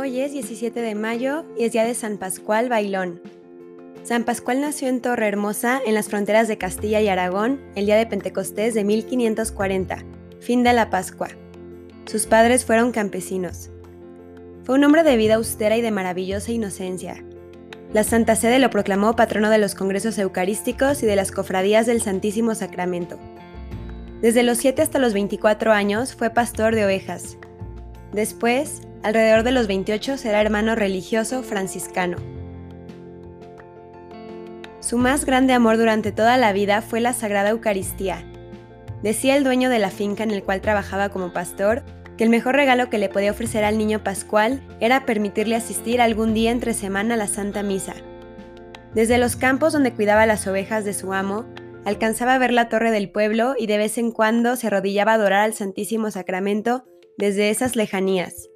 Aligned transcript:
Hoy 0.00 0.18
es 0.22 0.32
17 0.32 0.80
de 0.80 0.94
mayo 0.94 1.44
y 1.58 1.64
es 1.64 1.72
día 1.72 1.84
de 1.84 1.92
San 1.92 2.16
Pascual 2.16 2.70
Bailón. 2.70 3.20
San 4.02 4.24
Pascual 4.24 4.62
nació 4.62 4.88
en 4.88 5.02
Torre 5.02 5.28
Hermosa, 5.28 5.78
en 5.84 5.92
las 5.92 6.08
fronteras 6.08 6.48
de 6.48 6.56
Castilla 6.56 7.02
y 7.02 7.08
Aragón, 7.08 7.60
el 7.74 7.84
día 7.84 7.96
de 7.96 8.06
Pentecostés 8.06 8.72
de 8.72 8.82
1540, 8.82 9.98
fin 10.40 10.62
de 10.62 10.72
la 10.72 10.88
Pascua. 10.88 11.28
Sus 12.06 12.24
padres 12.24 12.64
fueron 12.64 12.92
campesinos. 12.92 13.68
Fue 14.64 14.76
un 14.76 14.84
hombre 14.84 15.02
de 15.02 15.18
vida 15.18 15.34
austera 15.34 15.76
y 15.76 15.82
de 15.82 15.90
maravillosa 15.90 16.50
inocencia. 16.50 17.22
La 17.92 18.02
Santa 18.02 18.36
Sede 18.36 18.58
lo 18.58 18.70
proclamó 18.70 19.16
patrono 19.16 19.50
de 19.50 19.58
los 19.58 19.74
congresos 19.74 20.16
eucarísticos 20.16 21.02
y 21.02 21.06
de 21.06 21.16
las 21.16 21.30
cofradías 21.30 21.84
del 21.84 22.00
Santísimo 22.00 22.54
Sacramento. 22.54 23.18
Desde 24.22 24.44
los 24.44 24.56
7 24.56 24.80
hasta 24.80 24.98
los 24.98 25.12
24 25.12 25.72
años 25.72 26.14
fue 26.14 26.30
pastor 26.30 26.74
de 26.74 26.86
ovejas. 26.86 27.36
Después, 28.12 28.82
alrededor 29.02 29.44
de 29.44 29.52
los 29.52 29.66
28, 29.66 30.18
será 30.18 30.40
hermano 30.40 30.74
religioso 30.74 31.42
franciscano. 31.42 32.16
Su 34.80 34.98
más 34.98 35.24
grande 35.24 35.52
amor 35.52 35.76
durante 35.76 36.10
toda 36.10 36.36
la 36.36 36.52
vida 36.52 36.82
fue 36.82 37.00
la 37.00 37.12
Sagrada 37.12 37.50
Eucaristía. 37.50 38.24
Decía 39.02 39.36
el 39.36 39.44
dueño 39.44 39.70
de 39.70 39.78
la 39.78 39.90
finca 39.90 40.24
en 40.24 40.30
el 40.30 40.42
cual 40.42 40.60
trabajaba 40.60 41.10
como 41.10 41.32
pastor 41.32 41.84
que 42.16 42.24
el 42.24 42.30
mejor 42.30 42.56
regalo 42.56 42.90
que 42.90 42.98
le 42.98 43.08
podía 43.08 43.30
ofrecer 43.30 43.64
al 43.64 43.78
niño 43.78 44.02
Pascual 44.02 44.60
era 44.80 45.06
permitirle 45.06 45.56
asistir 45.56 46.00
algún 46.00 46.34
día 46.34 46.50
entre 46.50 46.74
semana 46.74 47.14
a 47.14 47.16
la 47.16 47.28
Santa 47.28 47.62
Misa. 47.62 47.94
Desde 48.94 49.18
los 49.18 49.36
campos 49.36 49.72
donde 49.72 49.92
cuidaba 49.92 50.26
las 50.26 50.46
ovejas 50.46 50.84
de 50.84 50.92
su 50.92 51.12
amo, 51.12 51.46
alcanzaba 51.84 52.34
a 52.34 52.38
ver 52.38 52.52
la 52.52 52.68
torre 52.68 52.90
del 52.90 53.10
pueblo 53.10 53.54
y 53.58 53.68
de 53.68 53.78
vez 53.78 53.96
en 53.96 54.10
cuando 54.10 54.56
se 54.56 54.66
arrodillaba 54.66 55.12
a 55.12 55.14
adorar 55.14 55.42
al 55.42 55.54
Santísimo 55.54 56.10
Sacramento 56.10 56.84
desde 57.20 57.50
esas 57.50 57.76
lejanías. 57.76 58.48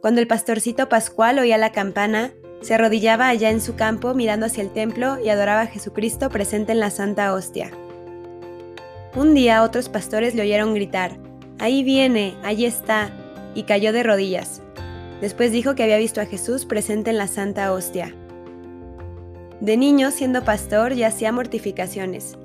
Cuando 0.00 0.20
el 0.20 0.28
pastorcito 0.28 0.88
Pascual 0.88 1.40
oía 1.40 1.58
la 1.58 1.72
campana, 1.72 2.32
se 2.62 2.74
arrodillaba 2.74 3.28
allá 3.28 3.50
en 3.50 3.60
su 3.60 3.74
campo 3.74 4.14
mirando 4.14 4.46
hacia 4.46 4.62
el 4.62 4.72
templo 4.72 5.18
y 5.22 5.28
adoraba 5.30 5.62
a 5.62 5.66
Jesucristo 5.66 6.30
presente 6.30 6.72
en 6.72 6.80
la 6.80 6.90
Santa 6.90 7.34
Hostia. 7.34 7.70
Un 9.16 9.34
día 9.34 9.62
otros 9.62 9.88
pastores 9.88 10.34
le 10.34 10.42
oyeron 10.42 10.74
gritar, 10.74 11.18
Ahí 11.58 11.82
viene, 11.82 12.36
ahí 12.42 12.64
está, 12.64 13.10
y 13.54 13.64
cayó 13.64 13.92
de 13.92 14.02
rodillas. 14.02 14.62
Después 15.20 15.52
dijo 15.52 15.74
que 15.74 15.82
había 15.82 15.98
visto 15.98 16.22
a 16.22 16.26
Jesús 16.26 16.64
presente 16.64 17.10
en 17.10 17.18
la 17.18 17.26
Santa 17.26 17.72
Hostia. 17.72 18.14
De 19.60 19.76
niño, 19.76 20.10
siendo 20.10 20.42
pastor, 20.42 20.94
ya 20.94 21.08
hacía 21.08 21.32
mortificaciones. 21.32 22.38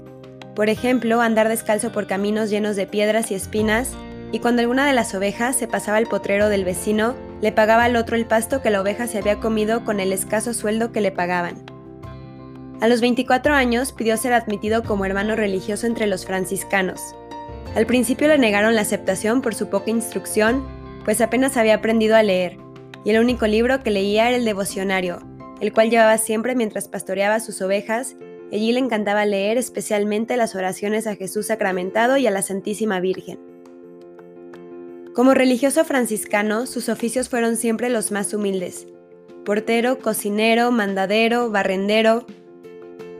Por 0.54 0.70
ejemplo, 0.70 1.22
andar 1.22 1.48
descalzo 1.48 1.94
por 1.94 2.08
caminos 2.08 2.50
llenos 2.50 2.76
de 2.76 2.88
piedras 2.88 3.32
y 3.32 3.36
espinas, 3.36 3.96
y 4.32 4.40
cuando 4.40 4.62
alguna 4.62 4.88
de 4.88 4.94
las 4.94 5.14
ovejas 5.16 5.56
se 5.56 5.68
pasaba 5.68 5.98
al 5.98 6.08
potrero 6.08 6.50
del 6.50 6.66
vecino, 6.66 7.16
le 7.42 7.52
pagaba 7.52 7.84
al 7.84 7.96
otro 7.96 8.16
el 8.16 8.26
pasto 8.26 8.62
que 8.62 8.70
la 8.70 8.82
oveja 8.82 9.08
se 9.08 9.18
había 9.18 9.40
comido 9.40 9.84
con 9.84 10.00
el 10.00 10.12
escaso 10.12 10.54
sueldo 10.54 10.92
que 10.92 11.02
le 11.02 11.12
pagaban. 11.12 11.64
A 12.82 12.88
los 12.88 13.02
24 13.02 13.54
años 13.54 13.94
pidió 13.94 14.18
ser 14.18 14.34
admitido 14.34 14.84
como 14.84 15.06
hermano 15.06 15.36
religioso 15.36 15.88
entre 15.88 16.08
los 16.08 16.26
franciscanos. 16.26 17.16
Al 17.76 17.86
principio 17.86 18.28
le 18.28 18.38
negaron 18.38 18.76
la 18.76 18.82
aceptación 18.82 19.42
por 19.42 19.56
su 19.56 19.70
poca 19.70 19.92
instrucción, 19.92 20.66
pues 21.06 21.22
apenas 21.22 21.56
había 21.56 21.76
aprendido 21.76 22.16
a 22.16 22.24
leer, 22.24 22.58
y 23.04 23.12
el 23.12 23.20
único 23.20 23.48
libro 23.48 23.82
que 23.84 23.92
leía 23.92 24.28
era 24.28 24.38
el 24.38 24.46
devocionario, 24.46 25.20
el 25.62 25.72
cual 25.72 25.90
llevaba 25.90 26.18
siempre 26.18 26.56
mientras 26.56 26.88
pastoreaba 26.88 27.40
sus 27.40 27.62
ovejas, 27.62 28.16
y 28.52 28.56
allí 28.56 28.72
le 28.72 28.80
encantaba 28.80 29.26
leer 29.26 29.58
especialmente 29.58 30.38
las 30.38 30.56
oraciones 30.56 31.08
a 31.08 31.16
Jesús 31.16 31.48
sacramentado 31.48 32.18
y 32.18 32.28
a 32.28 32.32
la 32.32 32.42
Santísima 32.42 33.00
Virgen. 33.00 33.55
Como 35.16 35.34
religioso 35.34 35.86
franciscano, 35.86 36.66
sus 36.66 36.90
oficios 36.90 37.30
fueron 37.30 37.56
siempre 37.56 37.90
los 37.90 38.12
más 38.12 38.34
humildes. 38.34 38.86
Portero, 39.46 39.98
cocinero, 40.00 40.72
mandadero, 40.72 41.50
barrendero. 41.50 42.26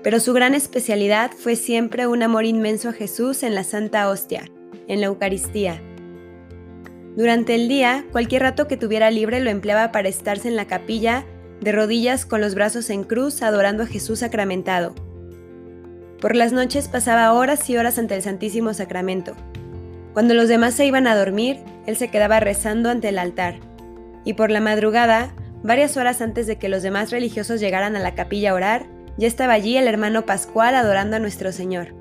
Pero 0.04 0.20
su 0.20 0.34
gran 0.34 0.56
especialidad 0.56 1.32
fue 1.32 1.56
siempre 1.56 2.06
un 2.06 2.22
amor 2.22 2.44
inmenso 2.44 2.90
a 2.90 2.94
Jesús 2.94 3.44
en 3.44 3.56
la 3.56 3.64
Santa 3.64 4.10
Hostia, 4.10 4.44
en 4.90 5.00
la 5.00 5.08
Eucaristía. 5.08 5.82
Durante 7.16 7.56
el 7.56 7.70
día, 7.70 8.06
cualquier 8.12 8.42
rato 8.42 8.68
que 8.68 8.76
tuviera 8.76 9.10
libre 9.10 9.40
lo 9.40 9.50
empleaba 9.50 9.94
para 9.94 10.10
estarse 10.10 10.50
en 10.50 10.58
la 10.58 10.68
capilla, 10.68 11.26
de 11.62 11.72
rodillas 11.72 12.26
con 12.26 12.42
los 12.42 12.56
brazos 12.56 12.90
en 12.90 13.06
cruz, 13.06 13.42
adorando 13.42 13.84
a 13.84 13.88
Jesús 13.88 14.20
sacramentado. 14.20 14.94
Por 16.20 16.36
las 16.36 16.52
noches 16.52 16.90
pasaba 16.90 17.32
horas 17.32 17.70
y 17.70 17.78
horas 17.78 17.98
ante 17.98 18.16
el 18.16 18.22
Santísimo 18.22 18.74
Sacramento. 18.74 19.34
Cuando 20.16 20.34
los 20.34 20.48
demás 20.48 20.74
se 20.74 20.86
iban 20.86 21.08
a 21.08 21.16
dormir, 21.18 21.60
él 21.86 21.98
se 21.98 22.08
quedaba 22.08 22.40
rezando 22.40 22.90
ante 22.90 23.10
el 23.10 23.20
altar. 23.20 23.56
Y 24.24 24.36
por 24.36 24.50
la 24.50 24.62
madrugada, 24.62 25.34
varias 25.62 25.98
horas 25.98 26.22
antes 26.22 26.48
de 26.48 26.56
que 26.56 26.70
los 26.70 26.84
demás 26.84 27.12
religiosos 27.12 27.60
llegaran 27.60 27.98
a 27.98 28.00
la 28.00 28.16
capilla 28.16 28.52
a 28.52 28.54
orar, 28.54 28.86
ya 29.18 29.28
estaba 29.28 29.52
allí 29.52 29.76
el 29.76 29.90
hermano 29.90 30.26
Pascual 30.26 30.74
adorando 30.74 31.18
a 31.18 31.20
nuestro 31.20 31.52
Señor. 31.52 31.94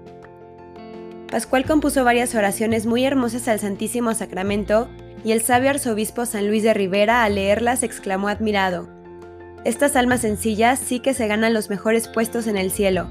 Pascual 1.29 1.65
compuso 1.65 2.05
varias 2.05 2.37
oraciones 2.37 2.87
muy 2.87 3.05
hermosas 3.05 3.49
al 3.49 3.59
Santísimo 3.59 4.15
Sacramento 4.15 4.89
y 5.25 5.33
el 5.33 5.43
sabio 5.43 5.71
arzobispo 5.71 6.25
San 6.25 6.47
Luis 6.47 6.63
de 6.63 6.73
Rivera 6.73 7.25
al 7.25 7.35
leerlas 7.35 7.83
exclamó 7.83 8.29
admirado, 8.29 8.89
Estas 9.65 9.97
almas 9.97 10.21
sencillas 10.21 10.79
sí 10.79 11.01
que 11.01 11.15
se 11.15 11.27
ganan 11.27 11.53
los 11.53 11.69
mejores 11.69 12.07
puestos 12.07 12.47
en 12.47 12.59
el 12.59 12.71
cielo 12.71 13.09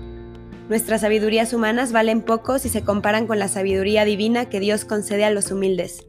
Nuestras 0.74 1.02
sabidurías 1.02 1.54
humanas 1.54 1.92
valen 1.92 2.24
poco 2.24 2.58
si 2.58 2.68
se 2.68 2.84
comparan 2.84 3.28
con 3.28 3.38
la 3.38 3.48
sabiduría 3.48 4.06
divina 4.06 4.50
que 4.50 4.60
Dios 4.60 4.86
concede 4.86 5.24
a 5.24 5.30
los 5.30 5.52
humildes. 5.52 6.08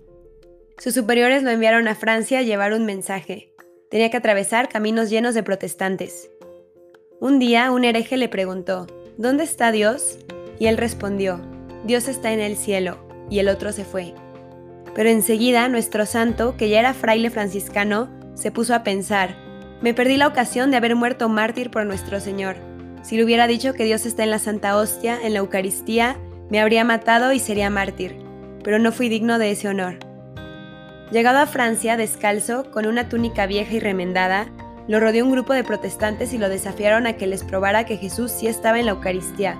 Sus 0.78 0.94
superiores 0.94 1.42
lo 1.42 1.50
enviaron 1.50 1.86
a 1.86 1.94
Francia 1.94 2.38
a 2.38 2.42
llevar 2.42 2.72
un 2.72 2.86
mensaje. 2.86 3.52
Tenía 3.90 4.10
que 4.10 4.16
atravesar 4.16 4.70
caminos 4.70 5.10
llenos 5.10 5.34
de 5.34 5.42
protestantes. 5.42 6.30
Un 7.20 7.38
día 7.38 7.70
un 7.72 7.84
hereje 7.84 8.16
le 8.16 8.30
preguntó, 8.30 8.86
¿Dónde 9.18 9.44
está 9.44 9.70
Dios? 9.70 10.16
Y 10.58 10.64
él 10.64 10.78
respondió, 10.78 11.42
Dios 11.84 12.08
está 12.08 12.32
en 12.32 12.40
el 12.40 12.56
cielo, 12.56 13.06
y 13.28 13.40
el 13.40 13.50
otro 13.50 13.70
se 13.70 13.84
fue. 13.84 14.14
Pero 14.94 15.10
enseguida 15.10 15.68
nuestro 15.68 16.06
santo, 16.06 16.56
que 16.56 16.70
ya 16.70 16.78
era 16.78 16.94
fraile 16.94 17.28
franciscano, 17.28 18.08
se 18.32 18.50
puso 18.50 18.74
a 18.74 18.82
pensar, 18.82 19.36
me 19.82 19.92
perdí 19.92 20.16
la 20.16 20.26
ocasión 20.28 20.70
de 20.70 20.78
haber 20.78 20.96
muerto 20.96 21.28
mártir 21.28 21.70
por 21.70 21.84
nuestro 21.84 22.18
Señor 22.18 22.56
si 23.04 23.18
le 23.18 23.24
hubiera 23.24 23.46
dicho 23.46 23.74
que 23.74 23.84
Dios 23.84 24.06
está 24.06 24.24
en 24.24 24.30
la 24.30 24.38
Santa 24.38 24.76
Hostia, 24.76 25.18
en 25.22 25.34
la 25.34 25.40
Eucaristía, 25.40 26.16
me 26.50 26.58
habría 26.58 26.84
matado 26.84 27.32
y 27.32 27.38
sería 27.38 27.68
mártir, 27.68 28.16
pero 28.62 28.78
no 28.78 28.92
fui 28.92 29.10
digno 29.10 29.38
de 29.38 29.50
ese 29.50 29.68
honor. 29.68 29.98
Llegado 31.10 31.38
a 31.38 31.46
Francia, 31.46 31.98
descalzo, 31.98 32.70
con 32.70 32.86
una 32.86 33.10
túnica 33.10 33.46
vieja 33.46 33.74
y 33.74 33.78
remendada, 33.78 34.48
lo 34.88 35.00
rodeó 35.00 35.26
un 35.26 35.32
grupo 35.32 35.52
de 35.52 35.64
protestantes 35.64 36.32
y 36.32 36.38
lo 36.38 36.48
desafiaron 36.48 37.06
a 37.06 37.12
que 37.12 37.26
les 37.26 37.44
probara 37.44 37.84
que 37.84 37.98
Jesús 37.98 38.30
sí 38.30 38.46
estaba 38.46 38.80
en 38.80 38.86
la 38.86 38.92
Eucaristía. 38.92 39.58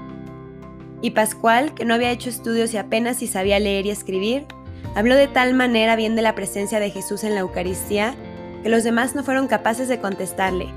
Y 1.03 1.11
Pascual, 1.11 1.75
que 1.75 1.85
no 1.85 1.93
había 1.93 2.13
hecho 2.13 2.31
estudios 2.31 2.73
y 2.73 2.79
apenas 2.79 3.19
si 3.19 3.27
sabía 3.27 3.61
leer 3.61 3.85
y 3.85 3.91
escribir, 3.91 4.47
habló 4.95 5.17
de 5.17 5.29
tal 5.29 5.53
manera 5.53 5.97
bien 5.97 6.17
de 6.17 6.23
la 6.23 6.35
presencia 6.35 6.81
de 6.81 6.91
Jesús 6.91 7.25
en 7.25 7.35
la 7.35 7.41
Eucaristía 7.41 8.15
que 8.63 8.71
los 8.71 8.85
demás 8.85 9.15
no 9.15 9.23
fueron 9.23 9.49
capaces 9.49 9.89
de 9.89 10.01
contestarle. 10.01 10.69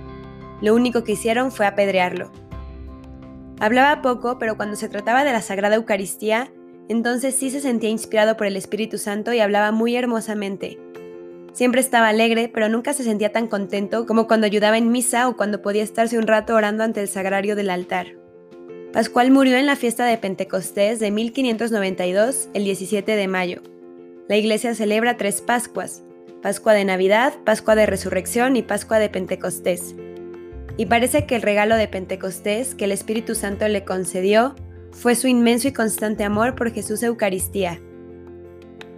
Lo 0.61 0.75
único 0.75 1.05
que 1.05 1.13
hicieron 1.13 1.53
fue 1.53 1.65
apedrearlo. 1.65 2.29
Hablaba 3.59 4.03
poco, 4.03 4.37
pero 4.37 4.55
cuando 4.55 4.75
se 4.75 4.87
trataba 4.87 5.23
de 5.23 5.31
la 5.31 5.41
Sagrada 5.41 5.75
Eucaristía, 5.75 6.51
entonces 6.89 7.35
sí 7.35 7.49
se 7.49 7.59
sentía 7.59 7.89
inspirado 7.89 8.37
por 8.37 8.45
el 8.45 8.55
Espíritu 8.55 8.99
Santo 8.99 9.33
y 9.33 9.39
hablaba 9.39 9.71
muy 9.71 9.95
hermosamente. 9.95 10.77
Siempre 11.53 11.81
estaba 11.81 12.09
alegre, 12.09 12.51
pero 12.53 12.69
nunca 12.69 12.93
se 12.93 13.03
sentía 13.03 13.31
tan 13.31 13.47
contento 13.47 14.05
como 14.05 14.27
cuando 14.27 14.45
ayudaba 14.45 14.77
en 14.77 14.91
misa 14.91 15.27
o 15.27 15.35
cuando 15.35 15.63
podía 15.63 15.81
estarse 15.81 16.19
un 16.19 16.27
rato 16.27 16.53
orando 16.53 16.83
ante 16.83 17.01
el 17.01 17.07
sagrario 17.07 17.55
del 17.55 17.71
altar. 17.71 18.15
Pascual 18.93 19.31
murió 19.31 19.57
en 19.57 19.65
la 19.65 19.75
fiesta 19.75 20.05
de 20.05 20.19
Pentecostés 20.19 20.99
de 20.99 21.09
1592, 21.09 22.49
el 22.53 22.63
17 22.63 23.15
de 23.15 23.27
mayo. 23.27 23.63
La 24.27 24.37
iglesia 24.37 24.75
celebra 24.75 25.17
tres 25.17 25.41
Pascuas, 25.41 26.03
Pascua 26.43 26.73
de 26.73 26.85
Navidad, 26.85 27.33
Pascua 27.43 27.73
de 27.73 27.87
Resurrección 27.87 28.55
y 28.55 28.61
Pascua 28.61 28.99
de 28.99 29.09
Pentecostés 29.09 29.95
y 30.77 30.85
parece 30.85 31.25
que 31.25 31.35
el 31.35 31.41
regalo 31.41 31.75
de 31.75 31.87
Pentecostés 31.87 32.75
que 32.75 32.85
el 32.85 32.91
Espíritu 32.91 33.35
Santo 33.35 33.67
le 33.67 33.83
concedió 33.83 34.55
fue 34.91 35.15
su 35.15 35.27
inmenso 35.27 35.67
y 35.67 35.73
constante 35.73 36.23
amor 36.23 36.55
por 36.55 36.71
Jesús 36.71 37.03
Eucaristía. 37.03 37.79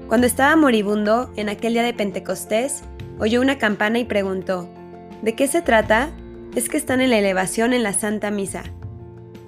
Cuando 0.07 0.27
estaba 0.27 0.55
moribundo, 0.55 1.31
en 1.35 1.49
aquel 1.49 1.73
día 1.73 1.83
de 1.83 1.93
Pentecostés, 1.93 2.83
oyó 3.19 3.41
una 3.41 3.57
campana 3.57 3.99
y 3.99 4.05
preguntó, 4.05 4.69
¿De 5.21 5.35
qué 5.35 5.47
se 5.47 5.61
trata? 5.61 6.09
Es 6.55 6.69
que 6.69 6.77
están 6.77 7.01
en 7.01 7.09
la 7.09 7.19
elevación 7.19 7.73
en 7.73 7.83
la 7.83 7.93
Santa 7.93 8.31
Misa. 8.31 8.63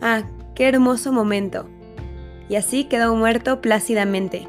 Ah, 0.01 0.23
qué 0.53 0.67
hermoso 0.67 1.11
momento. 1.11 1.69
Y 2.49 2.55
así 2.55 2.85
quedó 2.85 3.15
muerto 3.15 3.61
plácidamente. 3.61 4.47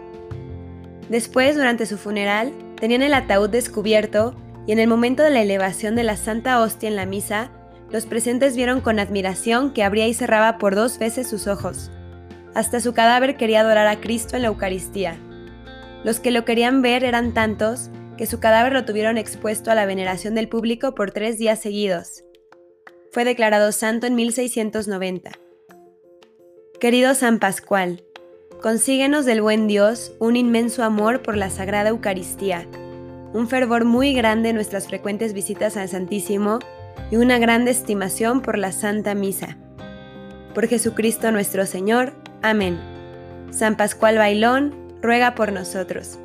Después, 1.09 1.57
durante 1.57 1.87
su 1.87 1.97
funeral, 1.97 2.53
tenían 2.77 3.03
el 3.03 3.15
ataúd 3.15 3.49
descubierto 3.49 4.35
y 4.67 4.73
en 4.73 4.81
el 4.81 4.89
momento 4.89 5.23
de 5.23 5.31
la 5.31 5.43
elevación 5.43 5.95
de 5.95 6.03
la 6.03 6.17
Santa 6.17 6.61
Hostia 6.61 6.89
en 6.89 6.97
la 6.97 7.07
misa, 7.07 7.51
los 7.93 8.07
presentes 8.07 8.57
vieron 8.57 8.81
con 8.81 8.99
admiración 8.99 9.73
que 9.73 9.85
abría 9.85 10.09
y 10.09 10.15
cerraba 10.15 10.57
por 10.57 10.75
dos 10.75 10.99
veces 10.99 11.29
sus 11.29 11.47
ojos. 11.47 11.91
Hasta 12.55 12.81
su 12.81 12.95
cadáver 12.95 13.37
quería 13.37 13.61
adorar 13.61 13.87
a 13.87 14.01
Cristo 14.01 14.35
en 14.35 14.43
la 14.43 14.49
Eucaristía. 14.49 15.19
Los 16.03 16.19
que 16.19 16.31
lo 16.31 16.45
querían 16.47 16.81
ver 16.81 17.05
eran 17.05 17.35
tantos 17.35 17.91
que 18.17 18.27
su 18.27 18.41
cadáver 18.41 18.73
lo 18.73 18.87
tuvieron 18.87 19.19
expuesto 19.19 19.71
a 19.71 19.75
la 19.75 19.87
veneración 19.87 20.35
del 20.35 20.49
público 20.49 20.95
por 20.95 21.11
tres 21.11 21.39
días 21.39 21.61
seguidos. 21.61 22.25
Fue 23.13 23.25
declarado 23.25 23.73
santo 23.73 24.07
en 24.07 24.15
1690. 24.15 25.33
Querido 26.81 27.15
San 27.15 27.39
Pascual, 27.39 28.05
consíguenos 28.63 29.27
del 29.27 29.43
buen 29.43 29.67
Dios 29.67 30.15
un 30.19 30.37
inmenso 30.37 30.83
amor 30.83 31.23
por 31.23 31.37
la 31.37 31.51
Sagrada 31.51 31.91
Eucaristía, 31.91 32.67
un 33.35 33.49
fervor 33.49 33.85
muy 33.85 34.15
grande 34.15 34.49
en 34.49 34.57
nuestras 34.57 34.89
frecuentes 34.89 35.35
visitas 35.35 35.77
al 35.77 35.89
Santísimo 35.89 36.59
y 37.11 37.17
una 37.17 37.39
grande 37.39 37.71
estimación 37.71 38.41
por 38.41 38.59
la 38.59 38.73
Santa 38.73 39.15
Misa. 39.15 39.57
Por 40.55 40.67
Jesucristo 40.69 41.31
nuestro 41.33 41.67
Señor. 41.67 42.13
Amén. 42.43 42.79
San 43.51 43.77
Pascual 43.77 44.19
Bailón, 44.19 44.75
ruega 45.03 45.35
por 45.35 45.53
nosotros. 45.53 46.19